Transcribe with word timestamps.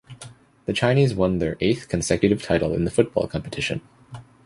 The 0.65 0.73
Chinese 0.73 1.13
won 1.13 1.37
their 1.37 1.57
eighth 1.61 1.87
consecutive 1.87 2.41
title 2.41 2.73
in 2.73 2.85
the 2.85 2.89
football 2.89 3.27
competition. 3.27 3.81